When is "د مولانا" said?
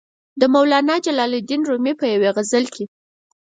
0.39-0.95